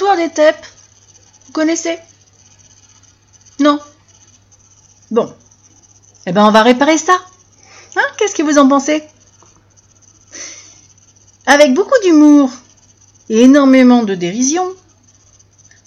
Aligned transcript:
Des 0.00 0.30
TEP, 0.30 0.56
vous 1.46 1.52
connaissez? 1.52 1.98
Non. 3.58 3.78
Bon. 5.10 5.32
Eh 6.26 6.32
ben, 6.32 6.44
on 6.46 6.50
va 6.50 6.62
réparer 6.62 6.96
ça. 6.96 7.12
Hein? 7.96 8.06
Qu'est-ce 8.16 8.34
que 8.34 8.42
vous 8.42 8.58
en 8.58 8.66
pensez? 8.66 9.04
Avec 11.46 11.74
beaucoup 11.74 11.98
d'humour 12.02 12.50
et 13.28 13.42
énormément 13.42 14.02
de 14.02 14.14
dérision, 14.14 14.66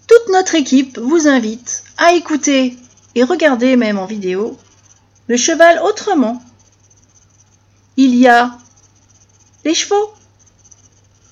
toute 0.08 0.31
notre 0.31 0.56
équipe 0.56 1.00
vous 1.00 1.28
invite 1.28 1.84
à 1.97 2.14
écouter 2.14 2.78
et 3.16 3.23
regarder 3.23 3.75
même 3.75 3.97
en 3.97 4.06
vidéo 4.06 4.58
le 5.28 5.38
cheval 5.38 5.80
autrement. 5.80 6.41
Il 7.97 8.16
y 8.16 8.28
a 8.28 8.58
les 9.66 9.73
chevaux, 9.73 10.14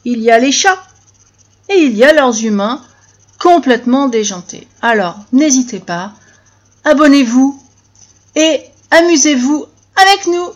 il 0.03 0.19
y 0.19 0.31
a 0.31 0.39
les 0.39 0.51
chats 0.51 0.81
et 1.71 1.83
il 1.85 1.95
y 1.95 2.03
a 2.03 2.13
leurs 2.13 2.43
humains 2.43 2.81
complètement 3.39 4.07
déjantés. 4.07 4.67
Alors, 4.81 5.17
n'hésitez 5.31 5.79
pas, 5.79 6.13
abonnez-vous 6.83 7.59
et 8.35 8.61
amusez-vous 8.91 9.65
avec 9.95 10.27
nous. 10.27 10.49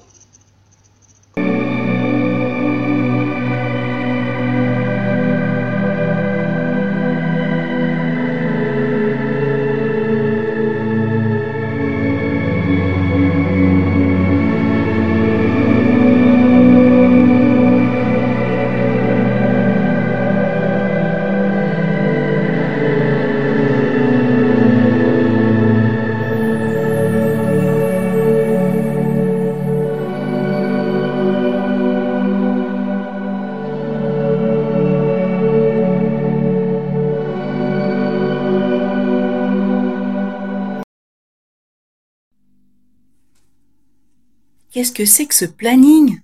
Qu'est-ce 44.75 44.91
que 44.91 45.05
c'est 45.05 45.25
que 45.25 45.33
ce 45.33 45.45
planning? 45.45 46.19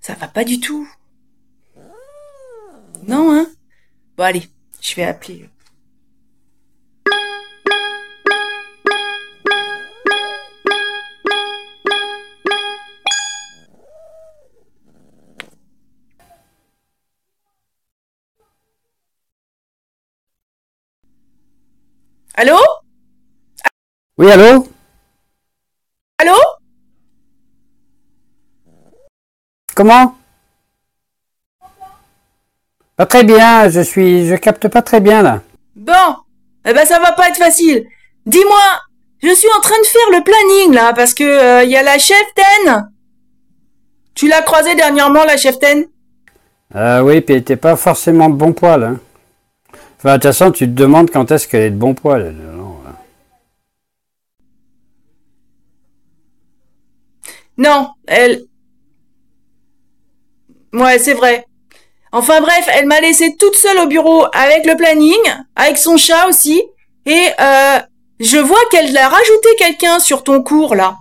Ça 0.00 0.14
va 0.14 0.26
pas 0.26 0.42
du 0.42 0.58
tout. 0.58 0.88
Non, 3.06 3.30
hein? 3.30 3.46
Bon, 4.16 4.24
allez, 4.24 4.48
je 4.80 4.94
vais 4.94 5.04
appeler. 5.04 5.50
Allô? 22.32 22.56
Oui, 24.16 24.30
allô 24.30 24.44
Allô? 24.44 24.71
Comment? 29.74 30.16
Pas 32.96 33.06
très 33.06 33.24
bien, 33.24 33.68
je 33.68 33.80
suis... 33.80 34.26
Je 34.26 34.34
capte 34.36 34.68
pas 34.68 34.82
très 34.82 35.00
bien 35.00 35.22
là. 35.22 35.40
Bon, 35.74 36.16
eh 36.66 36.72
ben 36.72 36.84
ça 36.84 36.98
va 36.98 37.12
pas 37.12 37.28
être 37.28 37.38
facile. 37.38 37.86
Dis-moi, 38.26 38.60
je 39.22 39.34
suis 39.34 39.48
en 39.56 39.60
train 39.60 39.78
de 39.80 39.86
faire 39.86 40.18
le 40.18 40.22
planning 40.22 40.74
là 40.74 40.92
parce 40.92 41.14
que 41.14 41.24
euh, 41.24 41.64
y 41.64 41.76
a 41.76 41.82
la 41.82 41.98
chef 41.98 42.24
Ten. 42.34 42.90
Tu 44.14 44.28
l'as 44.28 44.42
croisée 44.42 44.74
dernièrement 44.74 45.24
la 45.24 45.36
chef 45.36 45.58
Ten? 45.58 45.86
Ah 46.74 47.02
oui, 47.02 47.20
puis 47.20 47.34
elle 47.34 47.40
était 47.40 47.56
pas 47.56 47.76
forcément 47.76 48.28
de 48.28 48.34
bon 48.34 48.52
poil. 48.52 48.82
Hein. 48.84 49.00
Enfin, 49.98 50.10
de 50.10 50.14
toute 50.14 50.24
façon, 50.24 50.50
tu 50.50 50.66
te 50.66 50.72
demandes 50.72 51.10
quand 51.10 51.30
est-ce 51.30 51.46
qu'elle 51.48 51.62
est 51.62 51.70
de 51.70 51.76
bon 51.76 51.94
poil. 51.94 52.22
elle, 52.22 52.36
non. 52.36 52.72
Non, 57.58 57.90
elle. 58.06 58.42
Ouais, 60.72 60.98
c'est 60.98 61.14
vrai. 61.14 61.46
Enfin 62.12 62.40
bref, 62.40 62.68
elle 62.74 62.86
m'a 62.86 63.00
laissée 63.00 63.36
toute 63.36 63.56
seule 63.56 63.78
au 63.78 63.86
bureau 63.86 64.26
avec 64.32 64.66
le 64.66 64.76
planning, 64.76 65.20
avec 65.56 65.78
son 65.78 65.96
chat 65.96 66.28
aussi, 66.28 66.62
et 67.06 67.26
euh, 67.40 67.78
je 68.20 68.38
vois 68.38 68.60
qu'elle 68.70 68.94
a 68.96 69.08
rajouté 69.08 69.48
quelqu'un 69.56 69.98
sur 69.98 70.22
ton 70.22 70.42
cours 70.42 70.74
là. 70.74 70.96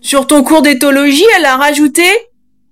Sur 0.00 0.28
ton 0.28 0.44
cours 0.44 0.62
d'éthologie, 0.62 1.26
elle 1.36 1.44
a 1.44 1.56
rajouté 1.56 2.04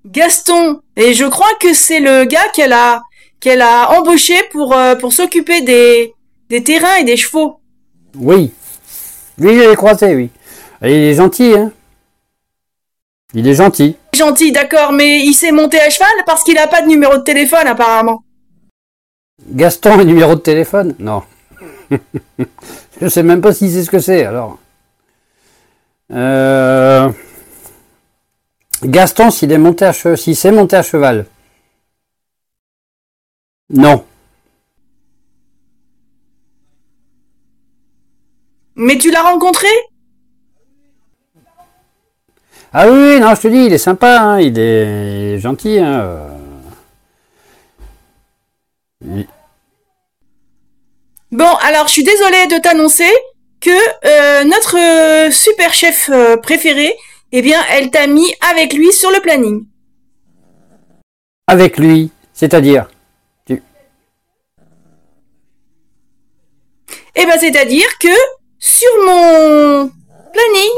Gaston, 0.06 0.80
et 0.96 1.12
je 1.12 1.24
crois 1.24 1.52
que 1.58 1.74
c'est 1.74 1.98
le 2.00 2.24
gars 2.24 2.48
qu'elle 2.52 2.72
a 2.72 3.02
qu'elle 3.40 3.62
a 3.62 3.98
embauché 3.98 4.40
pour 4.52 4.76
euh, 4.76 4.94
pour 4.94 5.12
s'occuper 5.12 5.60
des 5.60 6.14
des 6.50 6.62
terrains 6.62 6.96
et 6.96 7.04
des 7.04 7.16
chevaux. 7.16 7.60
Oui. 8.16 8.52
Oui, 9.38 9.56
je 9.56 9.68
l'ai 9.68 9.76
croisé, 9.76 10.14
oui. 10.14 10.30
Il 10.82 10.90
est 10.90 11.14
gentil, 11.14 11.54
hein. 11.56 11.72
Il 13.34 13.48
est 13.48 13.54
gentil. 13.54 13.96
Gentil, 14.14 14.52
d'accord, 14.52 14.92
mais 14.92 15.20
il 15.24 15.34
s'est 15.34 15.50
monté 15.50 15.80
à 15.80 15.90
cheval 15.90 16.08
parce 16.24 16.44
qu'il 16.44 16.56
a 16.56 16.68
pas 16.68 16.82
de 16.82 16.86
numéro 16.86 17.16
de 17.16 17.22
téléphone 17.22 17.66
apparemment. 17.66 18.24
Gaston, 19.48 19.96
le 19.96 20.04
numéro 20.04 20.36
de 20.36 20.40
téléphone? 20.40 20.94
Non. 21.00 21.24
je 23.00 23.08
sais 23.08 23.24
même 23.24 23.40
pas 23.40 23.52
s'il 23.52 23.70
sait 23.70 23.82
ce 23.82 23.90
que 23.90 23.98
c'est, 23.98 24.24
alors. 24.24 24.58
Euh... 26.12 27.10
Gaston, 28.84 29.30
s'il 29.30 29.50
est 29.50 29.58
monté 29.58 29.84
à 29.84 29.92
cheval, 29.92 30.16
s'il 30.16 30.36
s'est 30.36 30.52
monté 30.52 30.76
à 30.76 30.82
cheval. 30.82 31.26
Non. 33.70 34.04
Mais 38.76 38.96
tu 38.98 39.10
l'as 39.10 39.22
rencontré? 39.22 39.68
Ah 42.76 42.88
oui, 42.90 43.20
non, 43.20 43.34
je 43.36 43.40
te 43.42 43.48
dis, 43.48 43.66
il 43.66 43.72
est 43.72 43.78
sympa, 43.78 44.18
hein, 44.20 44.40
il, 44.40 44.58
est, 44.58 44.82
il 45.28 45.34
est 45.34 45.38
gentil. 45.38 45.78
Hein, 45.78 46.20
Bon, 51.30 51.52
alors 51.62 51.86
je 51.88 51.92
suis 51.92 52.04
désolée 52.04 52.46
de 52.46 52.58
t'annoncer 52.60 53.10
que 53.60 53.70
euh, 53.70 54.44
notre 54.44 54.76
euh, 54.78 55.30
super 55.30 55.72
chef 55.74 56.08
euh, 56.12 56.36
préféré, 56.36 56.94
eh 57.32 57.42
bien, 57.42 57.60
elle 57.72 57.90
t'a 57.90 58.06
mis 58.06 58.32
avec 58.52 58.72
lui 58.72 58.92
sur 58.92 59.10
le 59.10 59.20
planning. 59.20 59.64
Avec 61.46 61.76
lui, 61.78 62.10
c'est-à-dire. 62.32 62.88
tu- 63.46 63.62
Eh 67.16 67.26
ben, 67.26 67.38
c'est-à-dire 67.38 67.98
que 67.98 68.08
sur 68.58 68.90
mon 69.04 69.90
planning, 70.32 70.72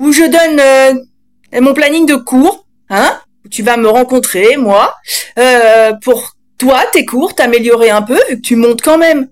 où 0.00 0.12
je 0.12 0.24
donne 0.24 0.58
euh, 0.58 1.60
mon 1.60 1.74
planning 1.74 2.06
de 2.06 2.16
cours, 2.16 2.66
hein, 2.88 3.20
où 3.44 3.48
tu 3.48 3.62
vas 3.62 3.76
me 3.76 3.88
rencontrer, 3.88 4.56
moi, 4.56 4.94
euh, 5.38 5.92
pour 6.02 6.32
toi, 6.58 6.82
tes 6.92 7.04
cours, 7.04 7.34
t'améliorer 7.34 7.90
un 7.90 8.02
peu, 8.02 8.18
vu 8.28 8.36
que 8.36 8.40
tu 8.40 8.56
montes 8.56 8.82
quand 8.82 8.98
même 8.98 9.28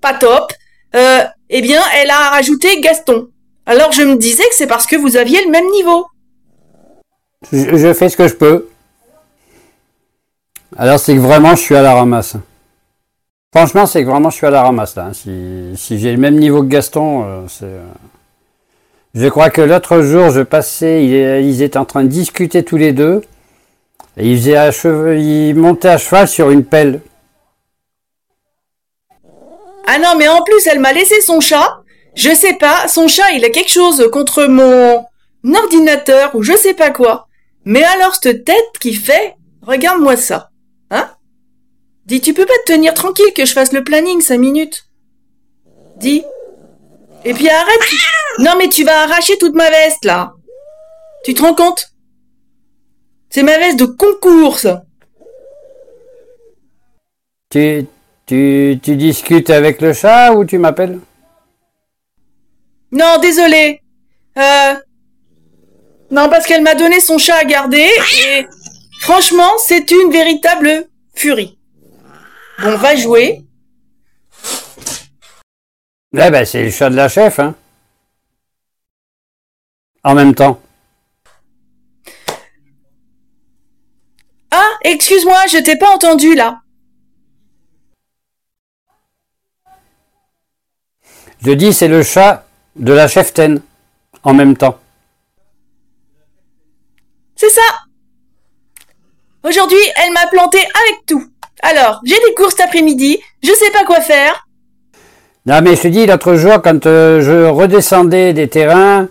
pas 0.00 0.14
top, 0.14 0.52
euh, 0.96 1.22
eh 1.50 1.60
bien, 1.60 1.80
elle 2.00 2.10
a 2.10 2.30
rajouté 2.30 2.80
Gaston. 2.80 3.28
Alors, 3.66 3.92
je 3.92 4.02
me 4.02 4.16
disais 4.16 4.42
que 4.44 4.54
c'est 4.54 4.66
parce 4.66 4.86
que 4.86 4.96
vous 4.96 5.16
aviez 5.16 5.44
le 5.44 5.50
même 5.50 5.70
niveau. 5.70 6.06
Je, 7.52 7.92
fais 7.94 8.08
ce 8.08 8.16
que 8.16 8.26
je 8.28 8.34
peux. 8.34 8.68
Alors 10.76 11.00
c'est 11.00 11.14
que 11.14 11.20
vraiment 11.20 11.56
je 11.56 11.60
suis 11.62 11.74
à 11.74 11.82
la 11.82 11.94
ramasse. 11.94 12.36
Franchement, 13.52 13.86
c'est 13.86 14.04
que 14.04 14.08
vraiment 14.08 14.30
je 14.30 14.36
suis 14.36 14.46
à 14.46 14.50
la 14.50 14.62
ramasse 14.62 14.94
là. 14.94 15.06
hein. 15.06 15.12
Si, 15.12 15.72
si 15.74 15.98
j'ai 15.98 16.12
le 16.12 16.18
même 16.18 16.36
niveau 16.36 16.62
que 16.62 16.68
Gaston, 16.68 17.24
euh, 17.24 17.42
c'est. 17.48 17.66
Je 19.14 19.26
crois 19.28 19.50
que 19.50 19.60
l'autre 19.60 20.02
jour, 20.02 20.30
je 20.30 20.42
passais, 20.42 21.04
ils, 21.04 21.62
étaient 21.62 21.78
en 21.78 21.84
train 21.84 22.04
de 22.04 22.08
discuter 22.08 22.62
tous 22.62 22.76
les 22.76 22.92
deux. 22.92 23.22
Et 24.16 24.30
ils, 24.30 24.38
faisaient 24.38 24.56
à 24.56 24.70
cheve- 24.70 25.18
ils 25.18 25.54
montaient 25.54 25.88
à 25.88 25.98
cheval 25.98 26.28
sur 26.28 26.50
une 26.50 26.64
pelle. 26.64 27.00
Ah 29.86 29.98
non, 29.98 30.14
mais 30.16 30.28
en 30.28 30.42
plus, 30.42 30.64
elle 30.66 30.78
m'a 30.78 30.92
laissé 30.92 31.20
son 31.20 31.40
chat. 31.40 31.80
Je 32.14 32.32
sais 32.34 32.54
pas, 32.54 32.86
son 32.86 33.08
chat, 33.08 33.32
il 33.32 33.44
a 33.44 33.50
quelque 33.50 33.72
chose 33.72 34.08
contre 34.12 34.44
mon 34.46 35.04
ordinateur 35.56 36.34
ou 36.34 36.42
je 36.42 36.56
sais 36.56 36.74
pas 36.74 36.90
quoi. 36.90 37.26
Mais 37.64 37.82
alors, 37.82 38.16
cette 38.20 38.44
tête 38.44 38.78
qui 38.80 38.94
fait, 38.94 39.36
regarde-moi 39.62 40.16
ça. 40.16 40.50
Hein? 40.90 41.10
Dis, 42.06 42.20
tu 42.20 42.32
peux 42.34 42.46
pas 42.46 42.58
te 42.64 42.72
tenir 42.72 42.94
tranquille 42.94 43.32
que 43.34 43.44
je 43.44 43.52
fasse 43.52 43.72
le 43.72 43.82
planning 43.82 44.20
cinq 44.20 44.38
minutes? 44.38 44.86
Dis. 45.96 46.24
Et 47.24 47.34
puis 47.34 47.48
arrête. 47.48 47.80
Non, 48.38 48.52
mais 48.56 48.68
tu 48.68 48.84
vas 48.84 49.02
arracher 49.02 49.36
toute 49.38 49.54
ma 49.54 49.68
veste, 49.70 50.04
là. 50.04 50.32
Tu 51.24 51.34
te 51.34 51.42
rends 51.42 51.54
compte? 51.54 51.92
C'est 53.28 53.42
ma 53.42 53.58
veste 53.58 53.78
de 53.78 53.84
concours, 53.84 54.58
ça. 54.58 54.84
Tu, 57.50 57.86
tu, 58.26 58.78
tu 58.82 58.96
discutes 58.96 59.50
avec 59.50 59.80
le 59.80 59.92
chat 59.92 60.32
ou 60.32 60.44
tu 60.44 60.58
m'appelles? 60.58 60.98
Non, 62.92 63.18
désolé. 63.20 63.82
Euh... 64.38 64.74
Non, 66.10 66.28
parce 66.28 66.46
qu'elle 66.46 66.62
m'a 66.62 66.74
donné 66.74 67.00
son 67.00 67.18
chat 67.18 67.36
à 67.36 67.44
garder 67.44 67.88
et 68.24 68.46
franchement, 69.00 69.52
c'est 69.64 69.90
une 69.90 70.10
véritable 70.10 70.88
furie. 71.14 71.58
Bon, 72.62 72.76
va 72.76 72.96
jouer. 72.96 73.44
Eh 76.12 76.30
ben, 76.30 76.44
c'est 76.44 76.64
le 76.64 76.70
chat 76.70 76.90
de 76.90 76.96
la 76.96 77.08
chef, 77.08 77.38
hein. 77.38 77.54
En 80.02 80.14
même 80.14 80.34
temps. 80.34 80.60
Ah, 84.50 84.70
excuse-moi, 84.82 85.46
je 85.46 85.58
t'ai 85.58 85.76
pas 85.76 85.94
entendu 85.94 86.34
là. 86.34 86.62
Je 91.42 91.52
dis 91.52 91.72
c'est 91.72 91.88
le 91.88 92.02
chat 92.02 92.44
de 92.76 92.92
la 92.92 93.06
cheftaine. 93.06 93.62
En 94.22 94.34
même 94.34 94.56
temps. 94.56 94.78
C'est 97.36 97.48
ça. 97.48 97.86
Aujourd'hui, 99.44 99.78
elle 99.96 100.12
m'a 100.12 100.26
planté 100.26 100.58
avec 100.58 101.06
tout. 101.06 101.30
Alors, 101.62 102.00
j'ai 102.04 102.18
des 102.26 102.34
courses 102.34 102.56
cet 102.56 102.66
après-midi, 102.66 103.18
je 103.42 103.52
sais 103.52 103.70
pas 103.70 103.84
quoi 103.84 104.00
faire. 104.00 104.46
Non 105.50 105.62
mais 105.62 105.74
je 105.74 105.82
te 105.82 105.88
dis, 105.88 106.06
l'autre 106.06 106.36
jour, 106.36 106.62
quand 106.62 106.86
euh, 106.86 107.20
je 107.22 107.48
redescendais 107.48 108.32
des 108.32 108.46
terrains, 108.46 109.08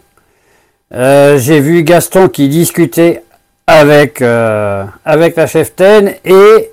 euh, 0.93 1.37
j'ai 1.37 1.59
vu 1.59 1.83
Gaston 1.83 2.29
qui 2.29 2.47
discutait 2.47 3.25
avec, 3.67 4.21
euh, 4.21 4.85
avec 5.03 5.35
la 5.35 5.47
cheftaine 5.47 6.15
et 6.23 6.71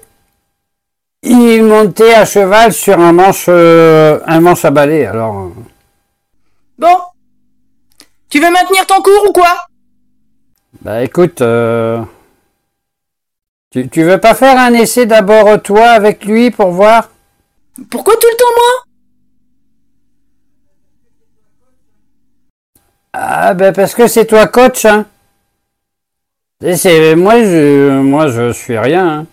il 1.24 1.64
montait 1.64 2.14
à 2.14 2.24
cheval 2.24 2.72
sur 2.72 3.00
un 3.00 3.12
manche, 3.12 3.48
un 3.48 4.40
manche 4.40 4.64
à 4.64 4.70
balai. 4.70 5.04
Alors. 5.04 5.50
Bon. 6.78 6.98
Tu 8.28 8.38
veux 8.38 8.52
maintenir 8.52 8.86
ton 8.86 9.02
cours 9.02 9.28
ou 9.28 9.32
quoi? 9.32 9.52
Bah 10.80 11.02
écoute, 11.02 11.42
tu, 13.72 13.88
tu 13.88 14.04
veux 14.04 14.18
pas 14.18 14.34
faire 14.34 14.60
un 14.60 14.74
essai 14.74 15.06
d'abord 15.06 15.60
toi 15.60 15.88
avec 15.88 16.24
lui 16.24 16.52
pour 16.52 16.70
voir? 16.70 17.10
Pourquoi 17.90 18.14
tout 18.14 18.28
le 18.30 18.36
temps 18.36 18.54
moi? 18.56 18.85
Ah 23.18 23.54
ben 23.54 23.72
parce 23.72 23.94
que 23.94 24.08
c'est 24.08 24.26
toi 24.26 24.46
coach, 24.46 24.84
hein. 24.84 25.06
C'est 26.60 27.16
moi 27.16 27.42
je 27.42 27.98
moi 28.02 28.28
je 28.28 28.52
suis 28.52 28.78
rien. 28.78 29.08
Hein. 29.08 29.26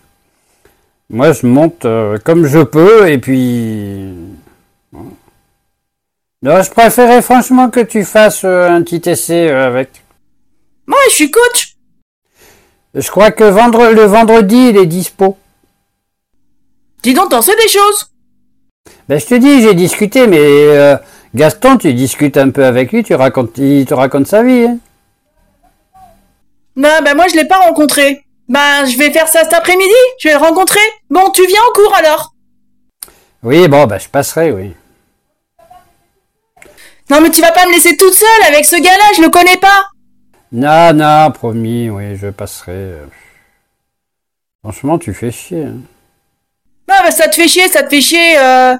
Moi 1.10 1.32
je 1.32 1.46
monte 1.46 1.84
euh, 1.84 2.16
comme 2.24 2.46
je 2.46 2.60
peux 2.60 3.10
et 3.10 3.18
puis. 3.18 4.10
Non, 6.42 6.62
je 6.62 6.70
préférais 6.70 7.20
franchement 7.20 7.68
que 7.68 7.80
tu 7.80 8.04
fasses 8.04 8.44
euh, 8.44 8.70
un 8.70 8.80
petit 8.82 9.02
essai 9.10 9.50
euh, 9.50 9.66
avec. 9.66 10.02
Moi 10.86 10.98
je 11.10 11.14
suis 11.16 11.30
coach. 11.30 11.76
Je 12.94 13.10
crois 13.10 13.32
que 13.32 13.44
vendre, 13.44 13.90
le 13.90 14.04
vendredi 14.04 14.68
il 14.70 14.78
est 14.78 14.86
dispo. 14.86 15.36
Dis 17.02 17.12
donc 17.12 17.28
t'en 17.28 17.42
sais 17.42 17.56
des 17.56 17.68
choses. 17.68 18.10
Ben 19.10 19.20
je 19.20 19.26
te 19.26 19.34
dis 19.34 19.60
j'ai 19.60 19.74
discuté 19.74 20.26
mais 20.26 20.98
Gaston, 21.34 21.78
tu 21.78 21.92
discutes 21.92 22.36
un 22.36 22.50
peu 22.50 22.64
avec 22.64 22.92
lui, 22.92 23.02
tu 23.02 23.14
racontes, 23.14 23.58
il 23.58 23.84
te 23.86 23.94
raconte 23.94 24.26
sa 24.28 24.44
vie. 24.44 24.66
Hein 24.66 24.78
non, 26.76 26.98
bah 27.04 27.14
moi 27.14 27.26
je 27.28 27.34
l'ai 27.34 27.46
pas 27.46 27.58
rencontré. 27.58 28.24
Bah 28.48 28.84
je 28.84 28.96
vais 28.96 29.10
faire 29.10 29.26
ça 29.26 29.42
cet 29.42 29.52
après-midi, 29.52 29.92
je 30.20 30.28
vais 30.28 30.34
le 30.34 30.40
rencontrer. 30.40 30.80
Bon, 31.10 31.30
tu 31.30 31.44
viens 31.46 31.60
en 31.68 31.72
cours 31.72 31.94
alors 31.96 32.34
Oui, 33.42 33.66
bon, 33.66 33.86
bah 33.86 33.98
je 33.98 34.08
passerai, 34.08 34.52
oui. 34.52 34.74
Non 37.10 37.20
mais 37.20 37.30
tu 37.30 37.40
vas 37.40 37.52
pas 37.52 37.66
me 37.66 37.72
laisser 37.72 37.96
toute 37.96 38.14
seule 38.14 38.46
avec 38.46 38.64
ce 38.64 38.76
gars-là, 38.76 39.04
je 39.16 39.22
le 39.22 39.28
connais 39.28 39.56
pas. 39.56 39.88
Non, 40.52 40.92
non, 40.92 41.32
promis, 41.32 41.90
oui, 41.90 42.16
je 42.16 42.28
passerai. 42.28 42.94
Franchement, 44.62 44.98
tu 44.98 45.12
fais 45.12 45.32
chier. 45.32 45.64
Hein. 45.64 45.80
Ah 46.88 47.02
bah 47.02 47.10
ça 47.10 47.28
te 47.28 47.34
fait 47.34 47.48
chier, 47.48 47.66
ça 47.68 47.82
te 47.82 47.88
fait 47.88 48.00
chier. 48.00 48.38
Euh... 48.38 48.76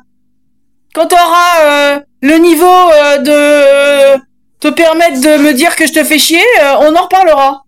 Quand 0.94 1.08
t'auras 1.08 1.96
euh, 1.96 2.00
le 2.24 2.38
niveau 2.38 2.64
euh, 2.66 3.18
de 3.18 4.22
te 4.58 4.68
permettre 4.68 5.20
de 5.20 5.42
me 5.42 5.52
dire 5.52 5.76
que 5.76 5.86
je 5.86 5.92
te 5.92 6.02
fais 6.02 6.18
chier, 6.18 6.40
euh, 6.62 6.76
on 6.80 6.96
en 6.96 7.02
reparlera. 7.02 7.64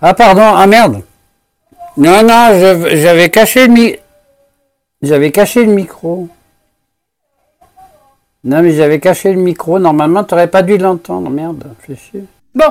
Ah 0.00 0.14
pardon, 0.14 0.54
ah 0.54 0.66
merde. 0.68 1.02
Non, 1.96 2.22
non, 2.22 2.86
j'avais 2.94 3.30
caché 3.30 3.66
le 3.66 3.72
mi... 3.72 3.96
J'avais 5.02 5.32
caché 5.32 5.64
le 5.64 5.72
micro. 5.72 6.28
Non, 8.44 8.62
mais 8.62 8.74
j'avais 8.74 9.00
caché 9.00 9.32
le 9.32 9.40
micro. 9.40 9.80
Normalement, 9.80 10.22
t'aurais 10.22 10.48
pas 10.48 10.62
dû 10.62 10.78
l'entendre. 10.78 11.30
Merde, 11.30 11.64
fais 11.80 11.96
chier. 11.96 12.24
Bon. 12.54 12.70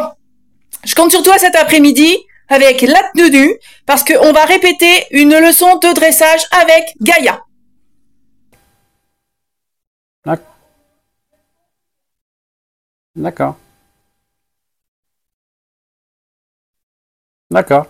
Je 0.85 0.95
compte 0.95 1.11
sur 1.11 1.21
toi 1.21 1.37
cet 1.37 1.55
après-midi 1.55 2.17
avec 2.47 2.81
la 2.81 3.01
tenue 3.13 3.53
parce 3.85 4.05
qu'on 4.05 4.31
va 4.31 4.45
répéter 4.45 5.05
une 5.11 5.37
leçon 5.37 5.75
de 5.75 5.93
dressage 5.93 6.47
avec 6.61 6.95
Gaïa. 7.01 7.41
D'accord. 13.15 13.57
D'accord. 17.51 17.87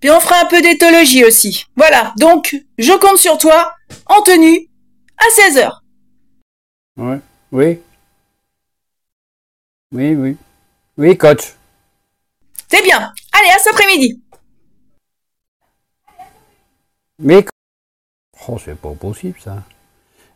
Puis 0.00 0.10
on 0.10 0.20
fera 0.20 0.40
un 0.42 0.46
peu 0.46 0.62
d'éthologie 0.62 1.24
aussi. 1.24 1.66
Voilà, 1.74 2.14
donc 2.18 2.54
je 2.78 2.92
compte 2.98 3.18
sur 3.18 3.38
toi 3.38 3.74
en 4.06 4.22
tenue 4.22 4.70
à 5.16 5.24
16h. 5.24 5.80
Oui, 6.98 7.16
oui. 7.52 7.80
Oui, 9.92 10.14
oui. 10.14 10.36
Oui, 10.98 11.16
coach. 11.18 11.54
C'est 12.68 12.82
bien. 12.82 13.12
Allez, 13.32 13.50
à 13.50 13.58
cet 13.58 13.74
après-midi. 13.74 14.22
Mais... 17.18 17.44
Oh, 18.48 18.58
c'est 18.58 18.78
pas 18.78 18.94
possible 18.94 19.38
ça. 19.40 19.62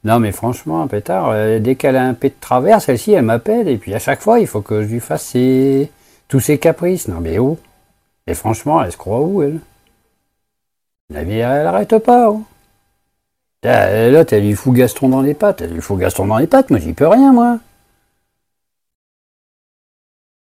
Non, 0.05 0.19
mais 0.19 0.33
franchement, 0.33 0.87
pétard, 0.89 1.29
euh, 1.31 1.59
dès 1.59 1.75
qu'elle 1.77 1.97
a 1.97 2.05
un 2.05 2.15
pet 2.15 2.31
de 2.31 2.41
travers, 2.41 2.81
celle-ci, 2.81 3.13
elle 3.13 3.25
m'appelle, 3.25 3.69
et 3.69 3.77
puis 3.77 3.95
à 3.95 3.99
chaque 3.99 4.21
fois, 4.21 4.41
il 4.41 4.47
faut 4.47 4.63
que 4.63 4.83
je 4.83 4.89
lui 4.89 5.01
fasse 5.01 5.37
tous 6.29 6.41
ses 6.41 6.59
caprices. 6.59 7.09
Non, 7.09 7.21
mais 7.21 7.39
où? 7.39 7.59
Et 8.27 8.35
franchement, 8.35 8.83
elle 8.83 8.93
se 8.93 8.97
croit 8.97 9.21
où, 9.21 9.43
elle? 9.43 9.61
La 11.11 11.25
vie, 11.25 11.39
elle 11.39 11.67
arrête 11.67 11.99
pas, 11.99 12.31
oh. 12.31 12.43
L'autre, 13.63 14.33
elle 14.33 14.47
lui 14.47 14.55
fout 14.55 14.75
Gaston 14.75 15.09
dans 15.11 15.21
les 15.21 15.35
pattes. 15.35 15.61
Elle 15.61 15.75
lui 15.75 15.83
fout 15.83 15.99
Gaston 15.99 16.27
dans 16.27 16.39
les 16.39 16.47
pattes, 16.47 16.71
moi, 16.71 16.79
j'y 16.79 16.93
peux 16.95 17.09
rien, 17.09 17.33
moi. 17.33 17.59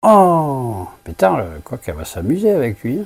Oh 0.03 0.87
Pétard, 1.03 1.45
quoi 1.63 1.77
qu'elle 1.77 1.95
va 1.95 2.05
s'amuser 2.05 2.51
avec 2.51 2.83
lui. 2.83 2.99
Hein. 2.99 3.05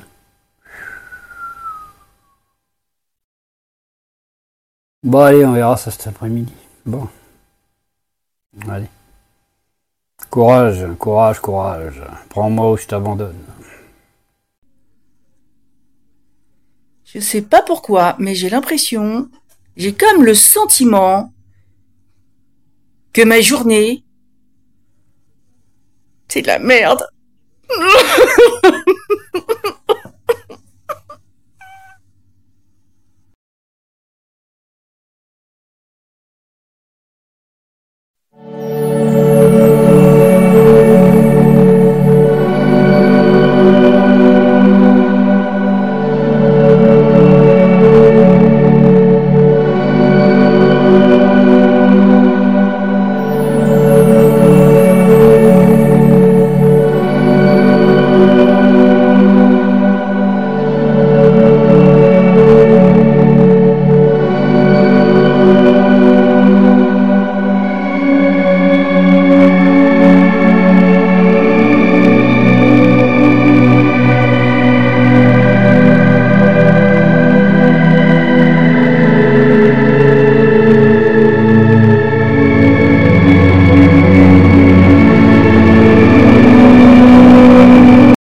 Bon, 5.01 5.20
allez, 5.20 5.46
on 5.46 5.53
verra 5.53 5.77
ça 5.77 5.91
cet 5.91 6.08
après-midi. 6.08 6.53
Bon. 6.86 7.08
Allez. 8.68 8.88
Courage, 10.29 10.86
courage, 11.00 11.39
courage. 11.39 12.01
Prends-moi 12.29 12.72
ou 12.72 12.77
je 12.77 12.86
t'abandonne. 12.86 13.38
Je 17.06 17.20
sais 17.20 17.41
pas 17.41 17.62
pourquoi, 17.62 18.15
mais 18.20 18.36
j'ai 18.36 18.50
l'impression, 18.50 19.29
j'ai 19.77 19.96
comme 19.96 20.24
le 20.24 20.36
sentiment 20.36 21.34
que 23.13 23.24
ma 23.24 23.41
journée, 23.41 24.03
c'est 26.27 26.44
de 26.44 26.48
la 26.48 26.60
merde. 26.60 27.08